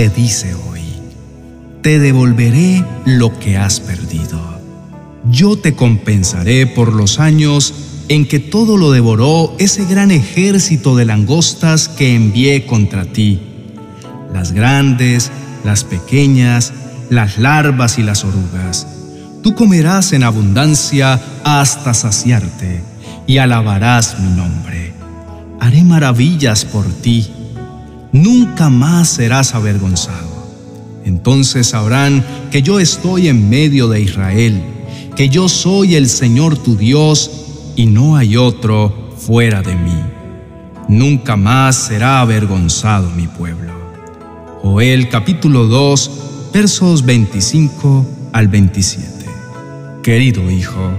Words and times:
te 0.00 0.08
dice 0.08 0.54
hoy, 0.54 0.80
te 1.82 1.98
devolveré 1.98 2.82
lo 3.04 3.38
que 3.38 3.58
has 3.58 3.80
perdido. 3.80 4.40
Yo 5.30 5.58
te 5.58 5.74
compensaré 5.74 6.66
por 6.66 6.94
los 6.94 7.20
años 7.20 7.74
en 8.08 8.26
que 8.26 8.38
todo 8.38 8.78
lo 8.78 8.92
devoró 8.92 9.54
ese 9.58 9.84
gran 9.84 10.10
ejército 10.10 10.96
de 10.96 11.04
langostas 11.04 11.90
que 11.90 12.14
envié 12.14 12.64
contra 12.64 13.04
ti, 13.04 13.42
las 14.32 14.52
grandes, 14.52 15.30
las 15.64 15.84
pequeñas, 15.84 16.72
las 17.10 17.36
larvas 17.36 17.98
y 17.98 18.02
las 18.02 18.24
orugas. 18.24 18.86
Tú 19.42 19.54
comerás 19.54 20.14
en 20.14 20.22
abundancia 20.22 21.20
hasta 21.44 21.92
saciarte 21.92 22.82
y 23.26 23.36
alabarás 23.36 24.18
mi 24.18 24.34
nombre. 24.34 24.94
Haré 25.60 25.84
maravillas 25.84 26.64
por 26.64 26.86
ti. 26.86 27.30
Nunca 28.12 28.70
más 28.70 29.08
serás 29.08 29.54
avergonzado. 29.54 30.40
Entonces 31.04 31.68
sabrán 31.68 32.24
que 32.50 32.62
yo 32.62 32.80
estoy 32.80 33.28
en 33.28 33.48
medio 33.48 33.88
de 33.88 34.00
Israel, 34.00 34.60
que 35.16 35.28
yo 35.28 35.48
soy 35.48 35.94
el 35.94 36.08
Señor 36.08 36.58
tu 36.58 36.76
Dios 36.76 37.30
y 37.76 37.86
no 37.86 38.16
hay 38.16 38.36
otro 38.36 39.12
fuera 39.16 39.62
de 39.62 39.76
mí. 39.76 40.02
Nunca 40.88 41.36
más 41.36 41.76
será 41.76 42.20
avergonzado 42.20 43.10
mi 43.10 43.28
pueblo. 43.28 43.70
Joel 44.62 45.08
capítulo 45.08 45.66
2 45.66 46.10
versos 46.52 47.04
25 47.04 48.06
al 48.32 48.48
27. 48.48 49.08
Querido 50.02 50.50
hijo, 50.50 50.90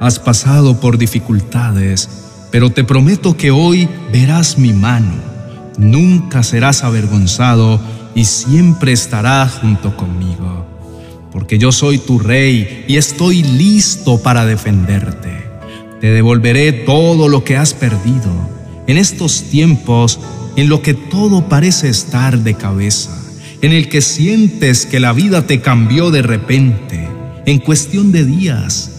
has 0.00 0.18
pasado 0.18 0.80
por 0.80 0.98
dificultades, 0.98 2.08
pero 2.50 2.70
te 2.70 2.82
prometo 2.82 3.36
que 3.36 3.50
hoy 3.50 3.88
verás 4.12 4.58
mi 4.58 4.72
mano. 4.72 5.29
Nunca 5.80 6.42
serás 6.42 6.84
avergonzado 6.84 7.80
y 8.14 8.26
siempre 8.26 8.92
estarás 8.92 9.54
junto 9.54 9.96
conmigo, 9.96 10.66
porque 11.32 11.56
yo 11.56 11.72
soy 11.72 11.96
tu 11.96 12.18
rey 12.18 12.84
y 12.86 12.98
estoy 12.98 13.42
listo 13.42 14.22
para 14.22 14.44
defenderte. 14.44 15.42
Te 16.02 16.10
devolveré 16.10 16.72
todo 16.72 17.28
lo 17.28 17.44
que 17.44 17.56
has 17.56 17.72
perdido 17.72 18.30
en 18.86 18.98
estos 18.98 19.44
tiempos 19.44 20.20
en 20.56 20.68
lo 20.68 20.82
que 20.82 20.92
todo 20.92 21.48
parece 21.48 21.88
estar 21.88 22.38
de 22.40 22.52
cabeza, 22.52 23.16
en 23.62 23.72
el 23.72 23.88
que 23.88 24.02
sientes 24.02 24.84
que 24.84 25.00
la 25.00 25.14
vida 25.14 25.46
te 25.46 25.62
cambió 25.62 26.10
de 26.10 26.20
repente, 26.20 27.08
en 27.46 27.58
cuestión 27.58 28.12
de 28.12 28.26
días, 28.26 28.90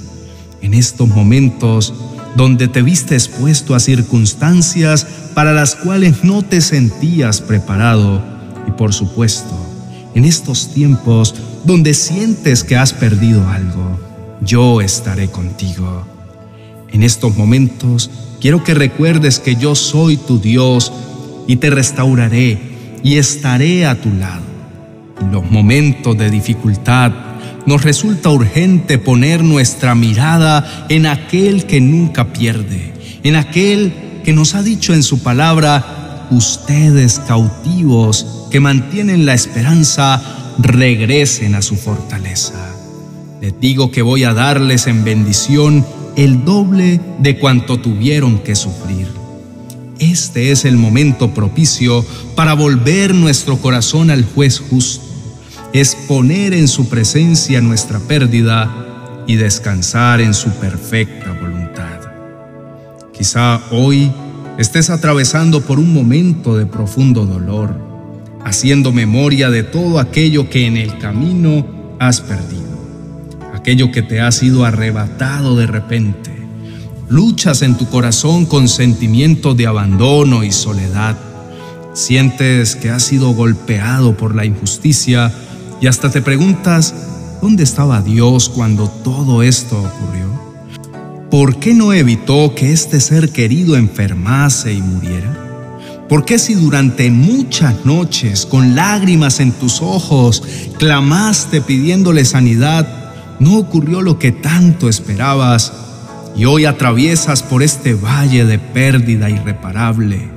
en 0.64 0.74
estos 0.74 1.08
momentos 1.10 1.94
donde 2.36 2.68
te 2.68 2.82
viste 2.82 3.14
expuesto 3.14 3.76
a 3.76 3.80
circunstancias 3.80 5.06
para 5.34 5.54
las 5.54 5.76
cuales 5.76 6.24
no 6.24 6.44
te 6.44 6.62
sentías 6.62 7.42
preparado 7.42 8.22
y 8.68 8.72
por 8.72 8.94
supuesto, 8.94 9.56
en 10.14 10.26
estos 10.26 10.74
tiempos 10.74 11.36
donde 11.64 11.94
sientes 11.94 12.64
que 12.64 12.76
has 12.76 12.94
perdido 12.94 13.48
algo, 13.50 14.00
yo 14.42 14.82
estaré 14.82 15.30
contigo. 15.30 16.06
En 16.92 17.04
estos 17.04 17.38
momentos 17.38 18.10
quiero 18.40 18.64
que 18.64 18.74
recuerdes 18.74 19.40
que 19.40 19.56
yo 19.56 19.76
soy 19.76 20.18
tu 20.18 20.40
Dios 20.40 20.92
y 21.48 21.58
te 21.58 21.70
restauraré 21.70 22.60
y 23.04 23.18
estaré 23.18 23.86
a 23.86 24.00
tu 24.00 24.10
lado. 24.14 24.44
En 25.22 25.32
los 25.32 25.50
momentos 25.50 26.18
de 26.18 26.30
dificultad 26.30 27.12
nos 27.66 27.84
resulta 27.84 28.30
urgente 28.30 28.98
poner 28.98 29.44
nuestra 29.44 29.96
mirada 29.96 30.86
en 30.90 31.06
aquel 31.06 31.66
que 31.66 31.80
nunca 31.80 32.34
pierde, 32.34 32.94
en 33.24 33.36
aquel 33.36 33.94
que 34.24 34.34
nos 34.34 34.56
ha 34.56 34.64
dicho 34.64 34.94
en 34.94 35.04
su 35.04 35.20
palabra, 35.20 36.28
ustedes 36.32 37.20
cautivos 37.28 38.48
que 38.50 38.60
mantienen 38.60 39.26
la 39.26 39.34
esperanza, 39.34 40.22
regresen 40.60 41.56
a 41.56 41.62
su 41.62 41.76
fortaleza. 41.76 42.54
Les 43.42 43.60
digo 43.60 43.92
que 43.92 44.02
voy 44.02 44.24
a 44.24 44.34
darles 44.34 44.88
en 44.88 45.04
bendición 45.04 45.86
el 46.16 46.46
doble 46.46 47.00
de 47.20 47.40
cuanto 47.40 47.80
tuvieron 47.80 48.40
que 48.40 48.56
sufrir. 48.56 49.08
Este 50.00 50.52
es 50.52 50.66
el 50.66 50.78
momento 50.78 51.34
propicio 51.34 52.06
para 52.36 52.54
volver 52.54 53.14
nuestro 53.14 53.58
corazón 53.58 54.10
al 54.10 54.26
juez 54.26 54.60
justo, 54.60 55.06
es 55.74 55.96
poner 55.96 56.54
en 56.54 56.68
su 56.68 56.90
presencia 56.90 57.62
nuestra 57.62 58.00
pérdida 58.00 59.24
y 59.28 59.36
descansar 59.36 60.20
en 60.22 60.34
su 60.34 60.50
perfecta. 60.52 61.41
Quizá 63.22 63.62
hoy 63.70 64.12
estés 64.58 64.90
atravesando 64.90 65.62
por 65.62 65.78
un 65.78 65.94
momento 65.94 66.58
de 66.58 66.66
profundo 66.66 67.28
dolor, 67.28 67.78
haciendo 68.44 68.92
memoria 68.92 69.52
de 69.52 69.62
todo 69.62 70.00
aquello 70.00 70.50
que 70.50 70.66
en 70.66 70.76
el 70.76 70.98
camino 70.98 71.64
has 72.00 72.20
perdido 72.20 72.72
aquello 73.54 73.92
que 73.92 74.02
te 74.02 74.22
ha 74.22 74.32
sido 74.32 74.66
arrebatado 74.66 75.56
de 75.56 75.68
repente. 75.68 76.32
Luchas 77.10 77.62
en 77.62 77.78
tu 77.78 77.88
corazón 77.90 78.48
con 78.48 78.68
sentimientos 78.68 79.56
de 79.56 79.68
abandono 79.68 80.44
y 80.44 80.52
soledad. 80.52 81.16
Sientes 81.94 82.76
que 82.76 82.90
has 82.90 83.04
sido 83.04 83.36
golpeado 83.36 84.18
por 84.18 84.34
la 84.34 84.46
injusticia 84.46 85.32
y 85.80 85.86
hasta 85.86 86.10
te 86.10 86.24
preguntas, 86.24 86.96
¿dónde 87.40 87.62
estaba 87.62 88.02
Dios 88.02 88.50
cuando 88.50 88.88
todo 88.90 89.44
esto 89.44 89.78
ocurrió? 89.78 90.51
¿Por 91.32 91.60
qué 91.60 91.74
no 91.74 91.94
evitó 91.94 92.54
que 92.56 92.74
este 92.74 93.00
ser 93.00 93.30
querido 93.30 93.78
enfermase 93.78 94.74
y 94.74 94.82
muriera? 94.82 95.34
¿Por 96.10 96.26
qué 96.26 96.38
si 96.38 96.56
durante 96.56 97.10
muchas 97.10 97.86
noches, 97.86 98.46
con 98.46 98.76
lágrimas 98.76 99.40
en 99.40 99.54
tus 99.54 99.82
ojos, 99.82 100.44
clamaste 100.78 101.62
pidiéndole 101.62 102.26
sanidad, 102.26 102.86
no 103.40 103.58
ocurrió 103.58 104.02
lo 104.02 104.20
que 104.20 104.34
tanto 104.34 104.90
esperabas 104.90 105.72
y 106.36 106.44
hoy 106.44 106.66
atraviesas 106.66 107.44
por 107.44 107.64
este 107.64 107.94
valle 107.94 108.44
de 108.44 108.60
pérdida 108.60 109.30
irreparable. 109.30 110.30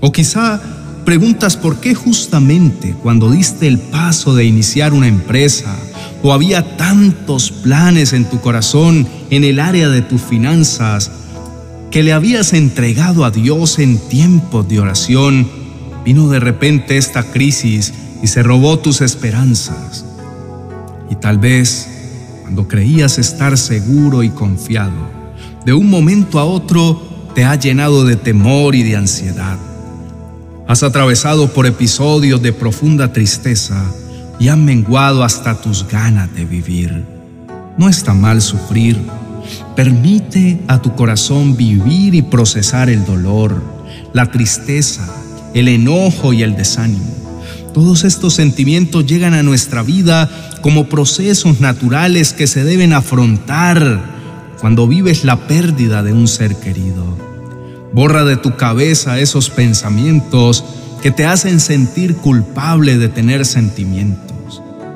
O 0.00 0.10
quizá 0.10 0.58
preguntas 1.04 1.58
por 1.58 1.80
qué 1.80 1.94
justamente 1.94 2.94
cuando 3.02 3.30
diste 3.30 3.66
el 3.66 3.78
paso 3.78 4.34
de 4.34 4.46
iniciar 4.46 4.94
una 4.94 5.06
empresa 5.06 5.76
o 6.22 6.32
había 6.32 6.78
tantos 6.78 7.49
planes 7.62 8.12
en 8.12 8.24
tu 8.24 8.40
corazón 8.40 9.06
en 9.30 9.44
el 9.44 9.60
área 9.60 9.88
de 9.88 10.02
tus 10.02 10.20
finanzas 10.20 11.10
que 11.90 12.02
le 12.02 12.12
habías 12.12 12.52
entregado 12.52 13.24
a 13.24 13.30
Dios 13.30 13.78
en 13.78 13.98
tiempos 13.98 14.68
de 14.68 14.78
oración, 14.78 15.48
vino 16.04 16.28
de 16.28 16.38
repente 16.38 16.96
esta 16.96 17.24
crisis 17.24 17.92
y 18.22 18.28
se 18.28 18.42
robó 18.42 18.78
tus 18.78 19.00
esperanzas. 19.00 20.04
Y 21.10 21.16
tal 21.16 21.38
vez 21.38 21.88
cuando 22.42 22.68
creías 22.68 23.18
estar 23.18 23.58
seguro 23.58 24.22
y 24.22 24.30
confiado, 24.30 25.10
de 25.64 25.72
un 25.72 25.90
momento 25.90 26.38
a 26.38 26.44
otro 26.44 27.02
te 27.34 27.44
ha 27.44 27.56
llenado 27.56 28.04
de 28.04 28.16
temor 28.16 28.74
y 28.74 28.82
de 28.82 28.96
ansiedad. 28.96 29.58
Has 30.68 30.84
atravesado 30.84 31.52
por 31.52 31.66
episodios 31.66 32.40
de 32.42 32.52
profunda 32.52 33.12
tristeza 33.12 33.84
y 34.38 34.48
han 34.48 34.64
menguado 34.64 35.24
hasta 35.24 35.60
tus 35.60 35.86
ganas 35.88 36.32
de 36.34 36.44
vivir. 36.44 37.19
No 37.80 37.88
está 37.88 38.12
mal 38.12 38.42
sufrir. 38.42 38.98
Permite 39.74 40.60
a 40.68 40.82
tu 40.82 40.94
corazón 40.94 41.56
vivir 41.56 42.14
y 42.14 42.20
procesar 42.20 42.90
el 42.90 43.06
dolor, 43.06 43.62
la 44.12 44.30
tristeza, 44.30 45.08
el 45.54 45.66
enojo 45.66 46.34
y 46.34 46.42
el 46.42 46.56
desánimo. 46.56 47.10
Todos 47.72 48.04
estos 48.04 48.34
sentimientos 48.34 49.06
llegan 49.06 49.32
a 49.32 49.42
nuestra 49.42 49.82
vida 49.82 50.28
como 50.60 50.90
procesos 50.90 51.60
naturales 51.60 52.34
que 52.34 52.46
se 52.46 52.64
deben 52.64 52.92
afrontar 52.92 54.02
cuando 54.60 54.86
vives 54.86 55.24
la 55.24 55.48
pérdida 55.48 56.02
de 56.02 56.12
un 56.12 56.28
ser 56.28 56.56
querido. 56.56 57.16
Borra 57.94 58.24
de 58.24 58.36
tu 58.36 58.56
cabeza 58.56 59.18
esos 59.20 59.48
pensamientos 59.48 60.66
que 61.00 61.12
te 61.12 61.24
hacen 61.24 61.60
sentir 61.60 62.16
culpable 62.16 62.98
de 62.98 63.08
tener 63.08 63.46
sentimientos. 63.46 64.36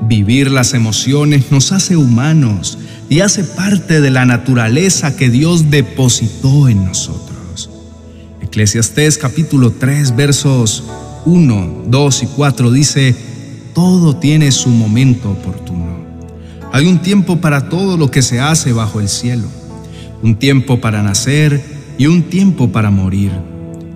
Vivir 0.02 0.50
las 0.50 0.74
emociones 0.74 1.50
nos 1.50 1.72
hace 1.72 1.96
humanos 1.96 2.78
y 3.08 3.20
hace 3.20 3.44
parte 3.44 4.00
de 4.00 4.10
la 4.10 4.24
naturaleza 4.24 5.16
que 5.16 5.30
Dios 5.30 5.70
depositó 5.70 6.68
en 6.68 6.84
nosotros. 6.84 7.70
Eclesiastés 8.42 9.18
capítulo 9.18 9.72
3 9.72 10.14
versos 10.16 10.84
1, 11.24 11.84
2 11.86 12.22
y 12.22 12.26
4 12.26 12.70
dice, 12.70 13.16
todo 13.74 14.16
tiene 14.16 14.52
su 14.52 14.68
momento 14.68 15.30
oportuno. 15.30 16.04
Hay 16.72 16.86
un 16.86 16.98
tiempo 16.98 17.40
para 17.40 17.68
todo 17.68 17.96
lo 17.96 18.10
que 18.10 18.22
se 18.22 18.40
hace 18.40 18.72
bajo 18.72 19.00
el 19.00 19.08
cielo, 19.08 19.48
un 20.22 20.36
tiempo 20.36 20.80
para 20.80 21.02
nacer 21.02 21.62
y 21.98 22.06
un 22.06 22.24
tiempo 22.24 22.70
para 22.72 22.90
morir, 22.90 23.32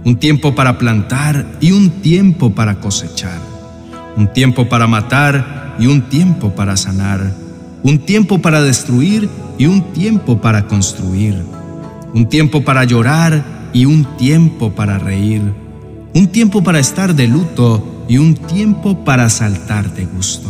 un 0.04 0.16
tiempo 0.16 0.54
para 0.54 0.78
plantar 0.78 1.58
y 1.60 1.72
un 1.72 1.90
tiempo 1.90 2.54
para 2.54 2.80
cosechar, 2.80 3.40
un 4.16 4.32
tiempo 4.32 4.68
para 4.68 4.86
matar 4.86 5.67
y 5.78 5.86
un 5.86 6.08
tiempo 6.08 6.54
para 6.54 6.76
sanar, 6.76 7.32
un 7.82 7.98
tiempo 7.98 8.40
para 8.40 8.62
destruir 8.62 9.28
y 9.58 9.66
un 9.66 9.92
tiempo 9.92 10.40
para 10.40 10.66
construir, 10.66 11.42
un 12.14 12.26
tiempo 12.28 12.64
para 12.64 12.84
llorar 12.84 13.70
y 13.72 13.84
un 13.84 14.04
tiempo 14.16 14.70
para 14.70 14.98
reír 14.98 15.42
un 16.14 16.26
tiempo 16.28 16.62
para 16.62 16.78
estar 16.78 17.14
de 17.14 17.28
luto 17.28 18.04
y 18.08 18.18
un 18.18 18.34
tiempo 18.34 19.04
para 19.04 19.28
saltar 19.30 19.94
de 19.94 20.04
gusto. 20.06 20.48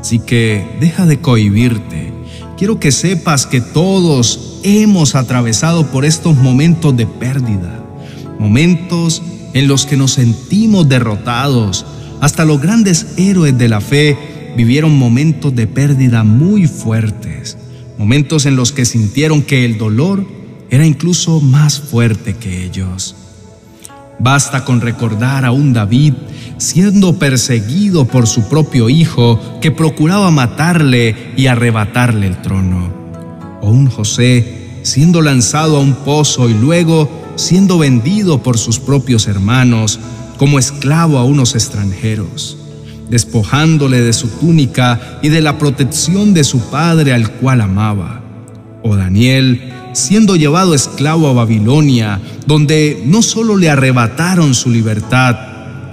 Así 0.00 0.18
que 0.18 0.76
deja 0.80 1.06
de 1.06 1.20
cohibirte. 1.20 2.12
Quiero 2.58 2.78
que 2.78 2.92
sepas 2.92 3.46
que 3.46 3.60
todos 3.60 4.58
hemos 4.62 5.14
atravesado 5.14 5.86
por 5.86 6.04
estos 6.04 6.36
momentos 6.36 6.96
de 6.96 7.06
pérdida, 7.06 7.82
momentos 8.38 9.22
en 9.54 9.68
los 9.68 9.86
que 9.86 9.96
nos 9.96 10.12
sentimos 10.12 10.88
derrotados. 10.88 11.86
Hasta 12.20 12.44
los 12.44 12.60
grandes 12.60 13.14
héroes 13.16 13.56
de 13.56 13.68
la 13.68 13.80
fe 13.80 14.18
vivieron 14.56 14.96
momentos 14.98 15.54
de 15.54 15.66
pérdida 15.66 16.24
muy 16.24 16.66
fuertes, 16.66 17.56
momentos 17.98 18.46
en 18.46 18.56
los 18.56 18.72
que 18.72 18.84
sintieron 18.84 19.42
que 19.42 19.64
el 19.64 19.78
dolor 19.78 20.26
era 20.70 20.86
incluso 20.86 21.40
más 21.40 21.80
fuerte 21.80 22.34
que 22.34 22.64
ellos. 22.64 23.16
Basta 24.18 24.64
con 24.64 24.80
recordar 24.80 25.44
a 25.44 25.50
un 25.50 25.72
David 25.72 26.12
siendo 26.58 27.18
perseguido 27.18 28.06
por 28.06 28.26
su 28.26 28.48
propio 28.48 28.90
hijo 28.90 29.40
que 29.62 29.70
procuraba 29.70 30.30
matarle 30.30 31.32
y 31.36 31.46
arrebatarle 31.46 32.26
el 32.26 32.42
trono. 32.42 32.92
O 33.62 33.70
un 33.70 33.88
José 33.88 34.60
siendo 34.82 35.22
lanzado 35.22 35.76
a 35.76 35.80
un 35.80 35.94
pozo 35.94 36.48
y 36.48 36.54
luego 36.54 37.08
siendo 37.36 37.78
vendido 37.78 38.42
por 38.42 38.58
sus 38.58 38.78
propios 38.78 39.26
hermanos 39.26 39.98
como 40.36 40.58
esclavo 40.58 41.18
a 41.18 41.24
unos 41.24 41.54
extranjeros, 41.54 42.58
despojándole 43.10 44.00
de 44.00 44.12
su 44.12 44.28
túnica 44.28 45.18
y 45.22 45.28
de 45.28 45.40
la 45.40 45.58
protección 45.58 46.32
de 46.32 46.44
su 46.44 46.60
padre 46.70 47.12
al 47.12 47.30
cual 47.30 47.60
amaba. 47.60 48.22
O 48.82 48.96
Daniel 48.96 49.72
siendo 49.92 50.36
llevado 50.36 50.74
esclavo 50.74 51.28
a 51.28 51.32
Babilonia, 51.32 52.20
donde 52.46 53.02
no 53.06 53.22
solo 53.22 53.56
le 53.56 53.70
arrebataron 53.70 54.54
su 54.54 54.70
libertad, 54.70 55.36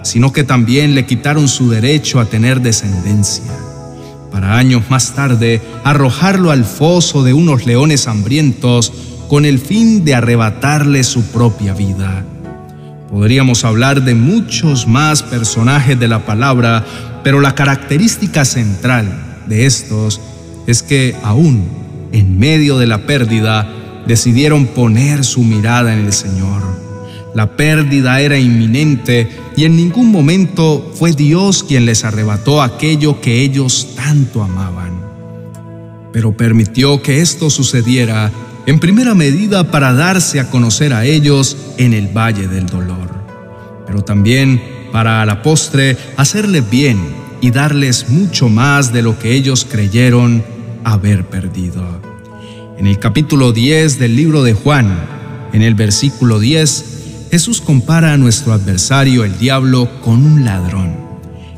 sino 0.04 0.32
que 0.32 0.44
también 0.44 0.96
le 0.96 1.06
quitaron 1.06 1.48
su 1.48 1.70
derecho 1.70 2.20
a 2.20 2.26
tener 2.26 2.62
descendencia, 2.62 3.52
para 4.32 4.58
años 4.58 4.84
más 4.90 5.14
tarde 5.14 5.62
arrojarlo 5.84 6.52
al 6.52 6.64
foso 6.64 7.24
de 7.24 7.34
unos 7.34 7.66
leones 7.66 8.08
hambrientos 8.08 8.94
con 9.28 9.46
el 9.46 9.60
fin 9.60 10.06
de 10.06 10.16
arrebatarle 10.16 11.04
su 11.04 11.24
propia 11.24 11.74
vida. 11.74 12.24
Podríamos 13.10 13.64
hablar 13.64 14.04
de 14.04 14.16
muchos 14.16 14.88
más 14.88 15.24
personajes 15.24 16.00
de 16.00 16.08
la 16.08 16.26
palabra, 16.26 16.86
pero 17.24 17.42
la 17.42 17.56
característica 17.56 18.46
central 18.46 19.44
de 19.48 19.66
estos 19.66 20.22
es 20.68 20.84
que 20.84 21.16
aún 21.24 21.78
en 22.12 22.38
medio 22.40 22.78
de 22.78 22.88
la 22.88 23.06
pérdida, 23.06 23.68
decidieron 24.08 24.68
poner 24.68 25.24
su 25.24 25.44
mirada 25.44 25.94
en 25.94 26.06
el 26.06 26.14
Señor. 26.14 26.62
La 27.36 27.56
pérdida 27.56 28.22
era 28.22 28.40
inminente 28.40 29.30
y 29.56 29.66
en 29.66 29.76
ningún 29.76 30.12
momento 30.12 30.92
fue 30.96 31.12
Dios 31.12 31.64
quien 31.64 31.86
les 31.86 32.04
arrebató 32.04 32.62
aquello 32.62 33.22
que 33.22 33.42
ellos 33.42 33.90
tanto 33.96 34.42
amaban. 34.42 35.02
Pero 36.14 36.36
permitió 36.36 37.02
que 37.02 37.22
esto 37.22 37.50
sucediera 37.50 38.32
en 38.68 38.80
primera 38.80 39.16
medida 39.16 39.72
para 39.72 39.94
darse 39.94 40.42
a 40.42 40.50
conocer 40.50 40.94
a 40.94 41.06
ellos 41.06 41.56
en 41.78 41.94
el 41.94 42.10
valle 42.10 42.50
del 42.50 42.66
dolor, 42.66 43.10
pero 43.88 44.04
también 44.04 44.62
para 44.92 45.22
a 45.22 45.26
la 45.26 45.42
postre 45.42 45.98
hacerles 46.18 46.70
bien 46.70 47.00
y 47.40 47.52
darles 47.52 48.10
mucho 48.10 48.50
más 48.50 48.92
de 48.92 49.02
lo 49.02 49.18
que 49.18 49.32
ellos 49.32 49.66
creyeron 49.72 50.44
haber 50.84 51.26
perdido. 51.26 52.02
En 52.78 52.88
el 52.88 53.00
capítulo 53.00 53.54
10 53.54 54.00
del 54.00 54.18
libro 54.18 54.44
de 54.44 54.54
Juan, 54.54 55.00
en 55.54 55.62
el 55.62 55.74
versículo 55.74 56.38
10, 56.38 57.28
Jesús 57.32 57.62
compara 57.62 58.12
a 58.12 58.18
nuestro 58.18 58.52
adversario, 58.52 59.24
el 59.24 59.38
diablo, 59.38 59.90
con 60.02 60.26
un 60.26 60.44
ladrón 60.44 60.94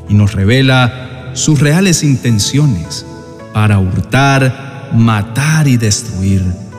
y 0.08 0.14
nos 0.14 0.32
revela 0.32 1.32
sus 1.34 1.58
reales 1.58 2.04
intenciones 2.04 3.04
para 3.52 3.80
hurtar, 3.80 4.90
matar 4.94 5.66
y 5.66 5.76
destruir. 5.76 6.69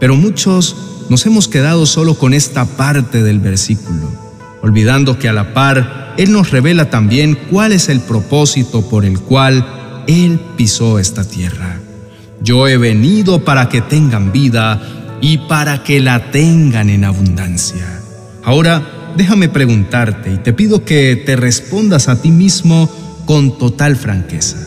Pero 0.00 0.16
muchos 0.16 0.76
nos 1.08 1.24
hemos 1.26 1.48
quedado 1.48 1.86
solo 1.86 2.14
con 2.14 2.34
esta 2.34 2.64
parte 2.64 3.22
del 3.22 3.40
versículo, 3.40 4.10
olvidando 4.62 5.18
que 5.18 5.28
a 5.28 5.32
la 5.32 5.54
par 5.54 6.14
Él 6.18 6.32
nos 6.32 6.50
revela 6.50 6.90
también 6.90 7.38
cuál 7.50 7.72
es 7.72 7.88
el 7.88 8.00
propósito 8.00 8.88
por 8.88 9.04
el 9.04 9.20
cual 9.20 10.04
Él 10.06 10.40
pisó 10.56 10.98
esta 10.98 11.24
tierra. 11.24 11.80
Yo 12.42 12.68
he 12.68 12.76
venido 12.76 13.44
para 13.44 13.68
que 13.68 13.80
tengan 13.80 14.32
vida 14.32 14.80
y 15.20 15.38
para 15.38 15.82
que 15.82 16.00
la 16.00 16.30
tengan 16.30 16.90
en 16.90 17.04
abundancia. 17.04 18.00
Ahora, 18.44 19.12
déjame 19.16 19.48
preguntarte 19.48 20.32
y 20.32 20.36
te 20.38 20.52
pido 20.52 20.84
que 20.84 21.16
te 21.16 21.36
respondas 21.36 22.08
a 22.08 22.20
ti 22.20 22.30
mismo 22.30 22.90
con 23.24 23.58
total 23.58 23.96
franqueza. 23.96 24.58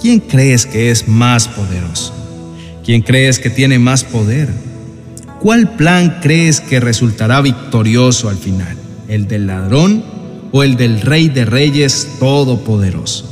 ¿Quién 0.00 0.18
crees 0.20 0.66
que 0.66 0.90
es 0.90 1.06
más 1.06 1.46
poderoso? 1.46 2.21
¿Quién 2.84 3.02
crees 3.02 3.38
que 3.38 3.48
tiene 3.48 3.78
más 3.78 4.02
poder? 4.02 4.48
¿Cuál 5.40 5.76
plan 5.76 6.18
crees 6.20 6.60
que 6.60 6.80
resultará 6.80 7.40
victorioso 7.40 8.28
al 8.28 8.36
final? 8.36 8.76
¿El 9.06 9.28
del 9.28 9.46
ladrón 9.46 10.04
o 10.50 10.64
el 10.64 10.76
del 10.76 11.00
rey 11.00 11.28
de 11.28 11.44
reyes 11.44 12.16
todopoderoso? 12.18 13.28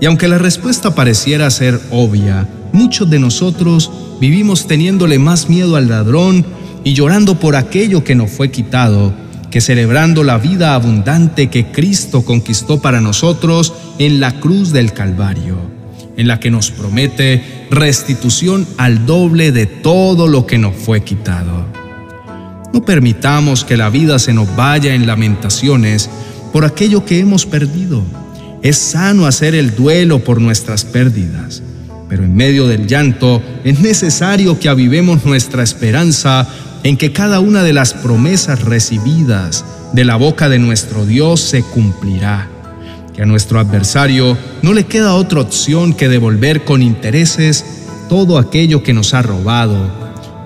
Y 0.00 0.06
aunque 0.06 0.28
la 0.28 0.38
respuesta 0.38 0.94
pareciera 0.94 1.50
ser 1.50 1.80
obvia, 1.90 2.48
muchos 2.72 3.10
de 3.10 3.18
nosotros 3.18 3.90
vivimos 4.20 4.68
teniéndole 4.68 5.18
más 5.18 5.48
miedo 5.48 5.74
al 5.74 5.88
ladrón 5.88 6.46
y 6.84 6.94
llorando 6.94 7.40
por 7.40 7.56
aquello 7.56 8.04
que 8.04 8.14
nos 8.14 8.30
fue 8.30 8.52
quitado, 8.52 9.12
que 9.50 9.60
celebrando 9.60 10.22
la 10.22 10.38
vida 10.38 10.74
abundante 10.74 11.50
que 11.50 11.66
Cristo 11.66 12.24
conquistó 12.24 12.80
para 12.80 13.00
nosotros 13.00 13.74
en 13.98 14.20
la 14.20 14.38
cruz 14.38 14.72
del 14.72 14.92
Calvario, 14.92 15.58
en 16.16 16.28
la 16.28 16.38
que 16.38 16.50
nos 16.50 16.70
promete 16.70 17.61
restitución 17.72 18.66
al 18.76 19.06
doble 19.06 19.50
de 19.50 19.66
todo 19.66 20.28
lo 20.28 20.46
que 20.46 20.58
nos 20.58 20.76
fue 20.76 21.02
quitado. 21.02 21.66
No 22.72 22.84
permitamos 22.84 23.64
que 23.64 23.76
la 23.76 23.90
vida 23.90 24.20
se 24.20 24.32
nos 24.32 24.54
vaya 24.54 24.94
en 24.94 25.06
lamentaciones 25.06 26.08
por 26.52 26.64
aquello 26.64 27.04
que 27.04 27.18
hemos 27.18 27.46
perdido 27.46 28.04
es 28.62 28.78
sano 28.78 29.26
hacer 29.26 29.54
el 29.54 29.74
duelo 29.74 30.22
por 30.22 30.40
nuestras 30.40 30.84
pérdidas, 30.84 31.62
pero 32.08 32.24
en 32.24 32.34
medio 32.34 32.68
del 32.68 32.86
llanto 32.86 33.42
es 33.64 33.80
necesario 33.80 34.58
que 34.58 34.68
avivemos 34.68 35.24
nuestra 35.24 35.64
esperanza 35.64 36.48
en 36.84 36.96
que 36.96 37.12
cada 37.12 37.40
una 37.40 37.64
de 37.64 37.72
las 37.72 37.92
promesas 37.92 38.62
recibidas 38.62 39.64
de 39.92 40.04
la 40.04 40.16
boca 40.16 40.48
de 40.48 40.60
nuestro 40.60 41.04
Dios 41.04 41.40
se 41.40 41.62
cumplirá, 41.62 42.48
a 43.22 43.26
nuestro 43.26 43.60
adversario 43.60 44.36
no 44.62 44.72
le 44.72 44.84
queda 44.84 45.14
otra 45.14 45.40
opción 45.40 45.94
que 45.94 46.08
devolver 46.08 46.64
con 46.64 46.82
intereses 46.82 47.64
todo 48.08 48.36
aquello 48.38 48.82
que 48.82 48.92
nos 48.92 49.14
ha 49.14 49.22
robado, 49.22 49.76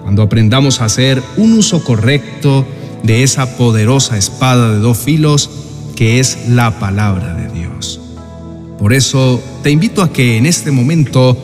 cuando 0.02 0.22
aprendamos 0.22 0.80
a 0.80 0.84
hacer 0.84 1.22
un 1.36 1.54
uso 1.54 1.82
correcto 1.82 2.64
de 3.02 3.22
esa 3.22 3.56
poderosa 3.56 4.16
espada 4.16 4.72
de 4.72 4.78
dos 4.78 4.98
filos 4.98 5.50
que 5.96 6.20
es 6.20 6.48
la 6.48 6.78
palabra 6.78 7.34
de 7.34 7.48
Dios. 7.48 8.00
Por 8.78 8.92
eso 8.92 9.42
te 9.62 9.70
invito 9.70 10.02
a 10.02 10.12
que 10.12 10.36
en 10.36 10.46
este 10.46 10.70
momento 10.70 11.36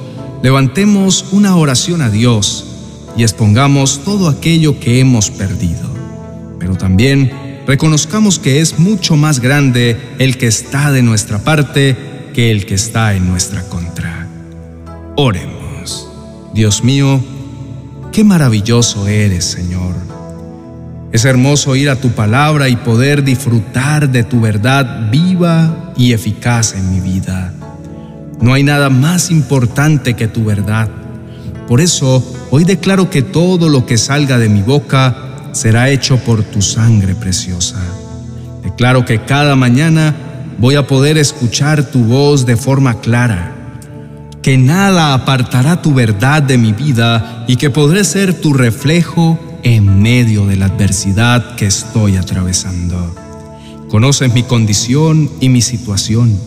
levantemos 0.42 1.24
una 1.32 1.56
oración 1.56 2.02
a 2.02 2.10
Dios 2.10 2.66
y 3.16 3.22
expongamos 3.22 4.02
todo 4.04 4.28
aquello 4.28 4.78
que 4.78 5.00
hemos 5.00 5.30
perdido. 5.30 5.90
Pero 6.58 6.76
también 6.76 7.32
reconozcamos 7.66 8.38
que 8.38 8.60
es 8.60 8.78
mucho 8.78 9.16
más 9.16 9.40
grande 9.40 9.96
el 10.18 10.38
que 10.38 10.46
está 10.46 10.90
de 10.92 11.02
nuestra 11.02 11.38
parte 11.38 11.96
que 12.34 12.50
el 12.50 12.66
que 12.66 12.74
está 12.74 13.14
en 13.14 13.28
nuestra 13.28 13.62
contra. 13.62 14.26
Oremos. 15.16 16.08
Dios 16.54 16.82
mío, 16.84 17.22
qué 18.12 18.24
maravilloso 18.24 19.06
eres, 19.08 19.44
Señor. 19.44 19.94
Es 21.12 21.26
hermoso 21.26 21.76
ir 21.76 21.90
a 21.90 21.96
tu 21.96 22.10
palabra 22.10 22.70
y 22.70 22.76
poder 22.76 23.22
disfrutar 23.22 24.10
de 24.10 24.24
tu 24.24 24.40
verdad 24.40 25.10
viva 25.10 25.92
y 25.96 26.12
eficaz 26.12 26.74
en 26.74 26.90
mi 26.90 27.00
vida. 27.00 27.52
No 28.40 28.54
hay 28.54 28.62
nada 28.62 28.88
más 28.88 29.30
importante 29.30 30.14
que 30.14 30.26
tu 30.26 30.44
verdad. 30.44 30.88
Por 31.68 31.80
eso 31.80 32.24
hoy 32.50 32.64
declaro 32.64 33.08
que 33.10 33.22
todo 33.22 33.68
lo 33.68 33.86
que 33.86 33.98
salga 33.98 34.38
de 34.38 34.48
mi 34.48 34.62
boca 34.62 35.21
será 35.52 35.90
hecho 35.90 36.18
por 36.18 36.42
tu 36.42 36.62
sangre 36.62 37.14
preciosa. 37.14 37.80
Declaro 38.62 39.04
que 39.04 39.24
cada 39.24 39.56
mañana 39.56 40.14
voy 40.58 40.76
a 40.76 40.86
poder 40.86 41.18
escuchar 41.18 41.90
tu 41.90 42.04
voz 42.04 42.46
de 42.46 42.56
forma 42.56 43.00
clara, 43.00 43.54
que 44.42 44.58
nada 44.58 45.14
apartará 45.14 45.82
tu 45.82 45.94
verdad 45.94 46.42
de 46.42 46.58
mi 46.58 46.72
vida 46.72 47.44
y 47.48 47.56
que 47.56 47.70
podré 47.70 48.04
ser 48.04 48.40
tu 48.40 48.52
reflejo 48.52 49.38
en 49.62 50.02
medio 50.02 50.46
de 50.46 50.56
la 50.56 50.66
adversidad 50.66 51.56
que 51.56 51.66
estoy 51.66 52.16
atravesando. 52.16 53.14
Conoces 53.88 54.32
mi 54.32 54.42
condición 54.42 55.30
y 55.40 55.48
mi 55.48 55.62
situación. 55.62 56.38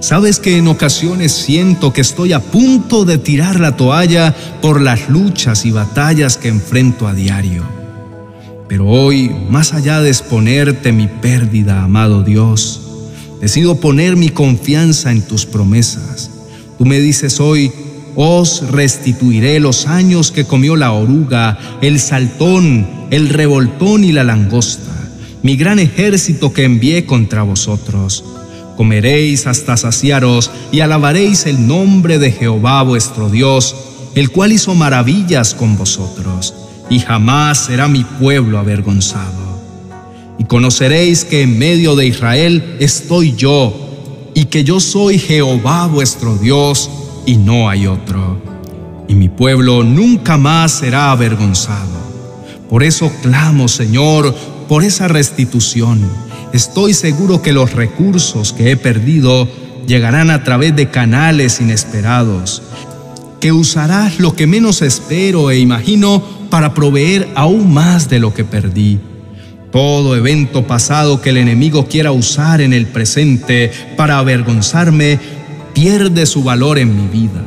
Sabes 0.00 0.40
que 0.40 0.56
en 0.56 0.66
ocasiones 0.66 1.32
siento 1.32 1.92
que 1.92 2.00
estoy 2.00 2.32
a 2.32 2.40
punto 2.40 3.04
de 3.04 3.18
tirar 3.18 3.60
la 3.60 3.76
toalla 3.76 4.34
por 4.62 4.80
las 4.80 5.08
luchas 5.08 5.66
y 5.66 5.70
batallas 5.70 6.36
que 6.36 6.48
enfrento 6.48 7.06
a 7.06 7.12
diario. 7.12 7.79
Pero 8.70 8.86
hoy, 8.86 9.30
más 9.50 9.74
allá 9.74 10.00
de 10.00 10.08
exponerte 10.08 10.92
mi 10.92 11.08
pérdida, 11.08 11.84
amado 11.84 12.22
Dios, 12.22 12.80
Decido 13.40 13.80
poner 13.80 14.16
mi 14.16 14.28
confianza 14.28 15.10
en 15.10 15.22
tus 15.22 15.46
promesas. 15.46 16.30
Tú 16.76 16.84
me 16.84 17.00
dices 17.00 17.40
hoy, 17.40 17.72
os 18.14 18.70
restituiré 18.70 19.60
los 19.60 19.86
años 19.86 20.30
que 20.30 20.44
comió 20.44 20.76
la 20.76 20.92
oruga, 20.92 21.58
el 21.80 21.98
saltón, 22.00 22.86
el 23.10 23.30
revoltón 23.30 24.04
y 24.04 24.12
la 24.12 24.24
langosta, 24.24 24.92
mi 25.42 25.56
gran 25.56 25.78
ejército 25.78 26.52
que 26.52 26.64
envié 26.64 27.06
contra 27.06 27.42
vosotros. 27.42 28.24
Comeréis 28.76 29.46
hasta 29.46 29.78
saciaros 29.78 30.50
y 30.70 30.80
alabaréis 30.80 31.46
el 31.46 31.66
nombre 31.66 32.18
de 32.18 32.32
Jehová 32.32 32.82
vuestro 32.82 33.30
Dios, 33.30 33.74
el 34.14 34.30
cual 34.30 34.52
hizo 34.52 34.74
maravillas 34.74 35.54
con 35.54 35.78
vosotros, 35.78 36.54
y 36.90 36.98
jamás 36.98 37.66
será 37.66 37.88
mi 37.88 38.02
pueblo 38.02 38.58
avergonzado. 38.58 39.60
Y 40.38 40.44
conoceréis 40.44 41.24
que 41.24 41.42
en 41.42 41.58
medio 41.58 41.94
de 41.94 42.06
Israel 42.06 42.76
estoy 42.80 43.34
yo, 43.36 43.74
y 44.34 44.46
que 44.46 44.64
yo 44.64 44.80
soy 44.80 45.18
Jehová 45.18 45.86
vuestro 45.86 46.36
Dios, 46.36 46.90
y 47.26 47.36
no 47.36 47.68
hay 47.68 47.86
otro. 47.86 48.42
Y 49.06 49.14
mi 49.14 49.28
pueblo 49.28 49.84
nunca 49.84 50.36
más 50.36 50.72
será 50.72 51.12
avergonzado. 51.12 52.00
Por 52.68 52.82
eso 52.82 53.10
clamo, 53.22 53.68
Señor, 53.68 54.34
por 54.68 54.82
esa 54.82 55.08
restitución. 55.08 56.00
Estoy 56.52 56.94
seguro 56.94 57.42
que 57.42 57.52
los 57.52 57.72
recursos 57.72 58.52
que 58.52 58.72
he 58.72 58.76
perdido 58.76 59.48
llegarán 59.86 60.30
a 60.30 60.42
través 60.42 60.74
de 60.74 60.90
canales 60.90 61.60
inesperados, 61.60 62.62
que 63.40 63.52
usarás 63.52 64.18
lo 64.18 64.34
que 64.34 64.46
menos 64.46 64.82
espero 64.82 65.50
e 65.50 65.58
imagino 65.58 66.39
para 66.50 66.74
proveer 66.74 67.28
aún 67.34 67.72
más 67.72 68.08
de 68.10 68.18
lo 68.18 68.34
que 68.34 68.44
perdí. 68.44 68.98
Todo 69.72 70.16
evento 70.16 70.66
pasado 70.66 71.22
que 71.22 71.30
el 71.30 71.36
enemigo 71.36 71.86
quiera 71.86 72.10
usar 72.10 72.60
en 72.60 72.72
el 72.72 72.86
presente 72.86 73.70
para 73.96 74.18
avergonzarme 74.18 75.18
pierde 75.72 76.26
su 76.26 76.42
valor 76.42 76.78
en 76.78 76.96
mi 76.96 77.06
vida. 77.06 77.42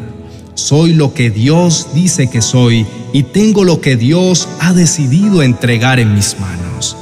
Soy 0.55 0.93
lo 0.93 1.13
que 1.13 1.29
Dios 1.29 1.87
dice 1.93 2.29
que 2.29 2.41
soy 2.41 2.85
y 3.11 3.23
tengo 3.23 3.65
lo 3.65 3.81
que 3.81 3.97
Dios 3.97 4.47
ha 4.59 4.73
decidido 4.73 5.43
entregar 5.43 5.99
en 5.99 6.15
mis 6.15 6.39
manos. 6.39 6.95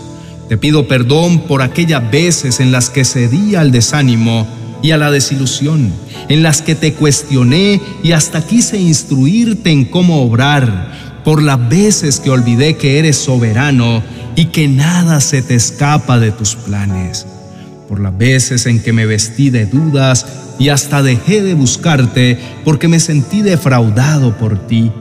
Te 0.49 0.57
pido 0.57 0.87
perdón 0.87 1.41
por 1.41 1.61
aquellas 1.61 2.09
veces 2.09 2.59
en 2.59 2.71
las 2.71 2.89
que 2.89 3.05
cedí 3.05 3.55
al 3.55 3.71
desánimo 3.71 4.47
y 4.81 4.91
a 4.91 4.97
la 4.97 5.11
desilusión, 5.11 5.93
en 6.27 6.43
las 6.43 6.61
que 6.61 6.75
te 6.75 6.93
cuestioné 6.93 7.79
y 8.03 8.13
hasta 8.13 8.45
quise 8.45 8.79
instruirte 8.79 9.69
en 9.69 9.85
cómo 9.85 10.23
obrar, 10.23 11.10
por 11.23 11.41
las 11.41 11.69
veces 11.69 12.19
que 12.19 12.29
olvidé 12.29 12.77
que 12.77 12.99
eres 12.99 13.17
soberano 13.17 14.01
y 14.35 14.45
que 14.45 14.67
nada 14.67 15.21
se 15.21 15.41
te 15.41 15.55
escapa 15.55 16.19
de 16.19 16.31
tus 16.31 16.55
planes, 16.55 17.27
por 17.87 17.99
las 17.99 18.17
veces 18.17 18.65
en 18.65 18.81
que 18.81 18.93
me 18.93 19.05
vestí 19.05 19.49
de 19.49 19.65
dudas 19.65 20.25
y 20.57 20.69
hasta 20.69 21.01
dejé 21.01 21.41
de 21.41 21.53
buscarte 21.53 22.39
porque 22.63 22.87
me 22.87 22.99
sentí 22.99 23.41
defraudado 23.41 24.37
por 24.37 24.67
ti. 24.67 24.91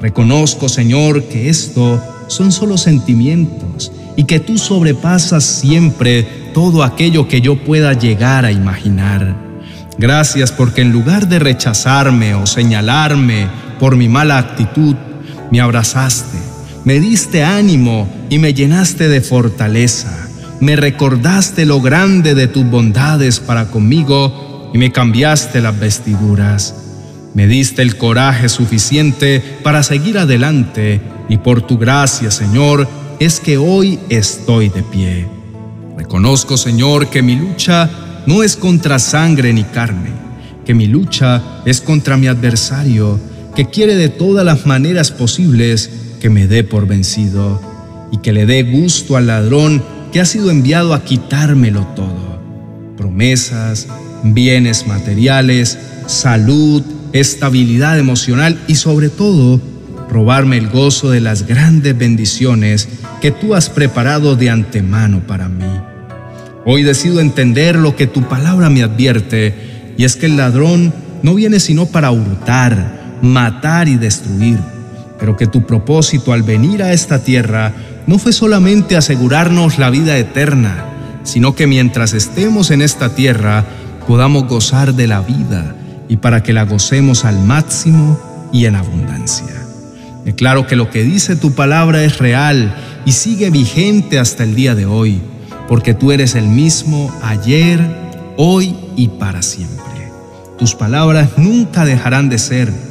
Reconozco, 0.00 0.68
Señor, 0.68 1.24
que 1.24 1.48
esto 1.50 2.02
son 2.28 2.52
solo 2.52 2.78
sentimientos 2.78 3.92
y 4.16 4.24
que 4.24 4.40
tú 4.40 4.56
sobrepasas 4.58 5.44
siempre 5.44 6.26
todo 6.54 6.84
aquello 6.84 7.28
que 7.28 7.40
yo 7.40 7.56
pueda 7.64 7.92
llegar 7.92 8.44
a 8.44 8.52
imaginar. 8.52 9.36
Gracias 9.98 10.52
porque 10.52 10.82
en 10.82 10.92
lugar 10.92 11.28
de 11.28 11.38
rechazarme 11.38 12.34
o 12.34 12.46
señalarme 12.46 13.48
por 13.78 13.96
mi 13.96 14.08
mala 14.08 14.38
actitud, 14.38 14.96
me 15.50 15.60
abrazaste 15.60 16.50
me 16.82 16.98
diste 16.98 17.44
ánimo 17.44 18.08
y 18.30 18.38
me 18.38 18.54
llenaste 18.54 19.08
de 19.08 19.20
fortaleza. 19.20 20.28
Me 20.60 20.76
recordaste 20.76 21.66
lo 21.66 21.80
grande 21.80 22.34
de 22.34 22.48
tus 22.48 22.64
bondades 22.64 23.38
para 23.38 23.66
conmigo 23.66 24.70
y 24.72 24.78
me 24.78 24.90
cambiaste 24.90 25.60
las 25.60 25.78
vestiduras. 25.78 26.74
Me 27.34 27.46
diste 27.46 27.82
el 27.82 27.96
coraje 27.96 28.48
suficiente 28.48 29.42
para 29.62 29.82
seguir 29.82 30.16
adelante 30.16 31.02
y 31.28 31.36
por 31.36 31.62
tu 31.62 31.76
gracia, 31.76 32.30
Señor, 32.30 32.88
es 33.18 33.40
que 33.40 33.58
hoy 33.58 33.98
estoy 34.08 34.70
de 34.70 34.82
pie. 34.82 35.28
Reconozco, 35.98 36.56
Señor, 36.56 37.10
que 37.10 37.22
mi 37.22 37.36
lucha 37.36 37.90
no 38.26 38.42
es 38.42 38.56
contra 38.56 38.98
sangre 38.98 39.52
ni 39.52 39.64
carne, 39.64 40.10
que 40.64 40.72
mi 40.72 40.86
lucha 40.86 41.42
es 41.66 41.82
contra 41.82 42.16
mi 42.16 42.26
adversario, 42.26 43.20
que 43.54 43.66
quiere 43.68 43.96
de 43.96 44.08
todas 44.08 44.44
las 44.44 44.66
maneras 44.66 45.10
posibles 45.10 45.90
que 46.20 46.30
me 46.30 46.46
dé 46.46 46.64
por 46.64 46.86
vencido 46.86 47.60
y 48.12 48.18
que 48.18 48.32
le 48.32 48.46
dé 48.46 48.62
gusto 48.62 49.16
al 49.16 49.28
ladrón 49.28 49.82
que 50.12 50.20
ha 50.20 50.24
sido 50.24 50.50
enviado 50.50 50.94
a 50.94 51.04
quitármelo 51.04 51.86
todo. 51.96 52.40
Promesas, 52.96 53.88
bienes 54.22 54.86
materiales, 54.86 55.78
salud, 56.06 56.82
estabilidad 57.12 57.98
emocional 57.98 58.58
y 58.66 58.74
sobre 58.74 59.08
todo, 59.08 59.60
robarme 60.10 60.58
el 60.58 60.68
gozo 60.68 61.10
de 61.10 61.20
las 61.20 61.46
grandes 61.46 61.96
bendiciones 61.96 62.88
que 63.20 63.30
tú 63.30 63.54
has 63.54 63.70
preparado 63.70 64.36
de 64.36 64.50
antemano 64.50 65.20
para 65.26 65.48
mí. 65.48 65.64
Hoy 66.66 66.82
decido 66.82 67.20
entender 67.20 67.76
lo 67.76 67.96
que 67.96 68.06
tu 68.06 68.28
palabra 68.28 68.68
me 68.70 68.82
advierte, 68.82 69.54
y 69.96 70.04
es 70.04 70.16
que 70.16 70.26
el 70.26 70.36
ladrón 70.36 70.92
no 71.22 71.34
viene 71.34 71.60
sino 71.60 71.86
para 71.86 72.10
hurtar, 72.10 72.99
matar 73.22 73.88
y 73.88 73.96
destruir 73.96 74.58
pero 75.20 75.36
que 75.36 75.46
tu 75.46 75.66
propósito 75.66 76.32
al 76.32 76.42
venir 76.42 76.82
a 76.82 76.92
esta 76.92 77.22
tierra 77.22 77.74
no 78.06 78.18
fue 78.18 78.32
solamente 78.32 78.96
asegurarnos 78.96 79.78
la 79.78 79.90
vida 79.90 80.16
eterna, 80.16 80.86
sino 81.22 81.54
que 81.54 81.66
mientras 81.66 82.14
estemos 82.14 82.70
en 82.70 82.80
esta 82.80 83.14
tierra 83.14 83.66
podamos 84.08 84.48
gozar 84.48 84.94
de 84.94 85.06
la 85.06 85.20
vida 85.20 85.76
y 86.08 86.16
para 86.16 86.42
que 86.42 86.54
la 86.54 86.64
gocemos 86.64 87.26
al 87.26 87.38
máximo 87.38 88.18
y 88.50 88.64
en 88.64 88.74
abundancia. 88.74 89.54
Declaro 90.24 90.66
que 90.66 90.74
lo 90.74 90.90
que 90.90 91.02
dice 91.02 91.36
tu 91.36 91.52
palabra 91.52 92.02
es 92.02 92.18
real 92.18 92.74
y 93.04 93.12
sigue 93.12 93.50
vigente 93.50 94.18
hasta 94.18 94.42
el 94.42 94.54
día 94.54 94.74
de 94.74 94.86
hoy, 94.86 95.20
porque 95.68 95.92
tú 95.92 96.12
eres 96.12 96.34
el 96.34 96.46
mismo 96.46 97.14
ayer, 97.22 97.78
hoy 98.38 98.74
y 98.96 99.08
para 99.08 99.42
siempre. 99.42 99.84
Tus 100.58 100.74
palabras 100.74 101.30
nunca 101.36 101.84
dejarán 101.84 102.28
de 102.28 102.38
ser 102.38 102.89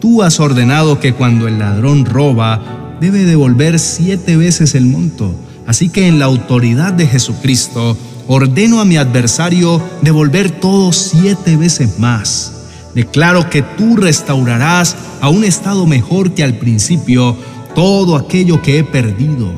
Tú 0.00 0.22
has 0.22 0.38
ordenado 0.38 1.00
que 1.00 1.12
cuando 1.12 1.48
el 1.48 1.58
ladrón 1.58 2.04
roba, 2.04 2.96
debe 3.00 3.24
devolver 3.24 3.80
siete 3.80 4.36
veces 4.36 4.76
el 4.76 4.86
monto. 4.86 5.34
Así 5.66 5.88
que 5.88 6.06
en 6.06 6.20
la 6.20 6.26
autoridad 6.26 6.92
de 6.92 7.06
Jesucristo, 7.06 7.96
ordeno 8.28 8.80
a 8.80 8.84
mi 8.84 8.96
adversario 8.96 9.82
devolver 10.02 10.50
todo 10.50 10.92
siete 10.92 11.56
veces 11.56 11.98
más. 11.98 12.52
Declaro 12.94 13.50
que 13.50 13.62
tú 13.62 13.96
restaurarás 13.96 14.96
a 15.20 15.28
un 15.30 15.44
estado 15.44 15.84
mejor 15.86 16.32
que 16.32 16.44
al 16.44 16.54
principio 16.54 17.36
todo 17.74 18.16
aquello 18.16 18.62
que 18.62 18.78
he 18.78 18.84
perdido. 18.84 19.50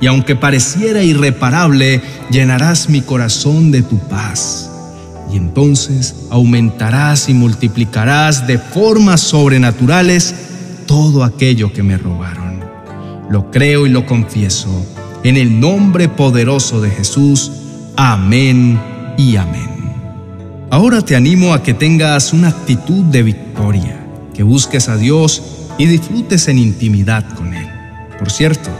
Y 0.00 0.06
aunque 0.06 0.36
pareciera 0.36 1.02
irreparable, 1.02 2.02
llenarás 2.30 2.88
mi 2.88 3.00
corazón 3.00 3.72
de 3.72 3.82
tu 3.82 3.98
paz 3.98 4.67
entonces 5.38 6.26
aumentarás 6.30 7.30
y 7.30 7.34
multiplicarás 7.34 8.46
de 8.46 8.58
formas 8.58 9.22
sobrenaturales 9.22 10.34
todo 10.86 11.24
aquello 11.24 11.72
que 11.72 11.82
me 11.82 11.96
robaron. 11.96 12.60
Lo 13.30 13.50
creo 13.50 13.86
y 13.86 13.90
lo 13.90 14.04
confieso 14.04 14.68
en 15.24 15.36
el 15.36 15.58
nombre 15.58 16.08
poderoso 16.08 16.80
de 16.80 16.90
Jesús. 16.90 17.50
Amén 17.96 18.80
y 19.16 19.36
amén. 19.36 19.70
Ahora 20.70 21.00
te 21.00 21.16
animo 21.16 21.54
a 21.54 21.62
que 21.62 21.74
tengas 21.74 22.32
una 22.32 22.48
actitud 22.48 23.04
de 23.04 23.22
victoria, 23.22 23.98
que 24.34 24.42
busques 24.42 24.88
a 24.88 24.96
Dios 24.96 25.42
y 25.78 25.86
disfrutes 25.86 26.48
en 26.48 26.58
intimidad 26.58 27.24
con 27.34 27.54
Él. 27.54 27.66
Por 28.18 28.30
cierto, 28.30 28.70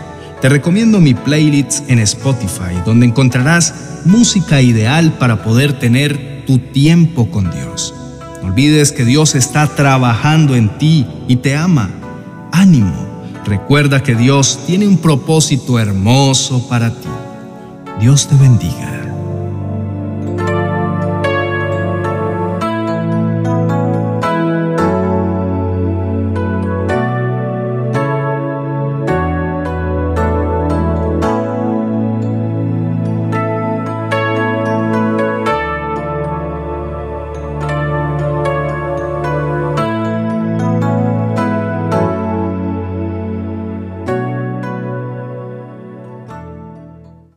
te 0.41 0.49
recomiendo 0.49 1.00
mi 1.00 1.15
playlist 1.15 1.88
en 1.91 1.99
Spotify, 2.00 2.75
donde 2.85 3.07
encontrarás 3.07 4.03
música 4.05 4.61
ideal 4.61 5.12
para 5.19 5.43
poder 5.43 5.79
tener 5.79 6.38
tu 6.49 6.59
tiempo 6.59 7.31
con 7.31 7.50
Dios. 7.50 7.95
No 8.40 8.49
olvides 8.49 8.90
que 8.90 9.05
Dios 9.05 9.35
está 9.35 9.67
trabajando 9.67 10.57
en 10.57 10.78
ti 10.78 11.07
y 11.28 11.37
te 11.37 11.55
ama. 11.55 11.90
Ánimo. 12.52 13.07
Recuerda 13.45 14.02
que 14.02 14.14
Dios 14.14 14.61
tiene 14.67 14.88
un 14.88 14.97
propósito 14.97 15.78
hermoso 15.78 16.67
para 16.67 16.88
ti. 16.88 17.09
Dios 18.00 18.28
te 18.28 18.35
bendiga. 18.37 18.98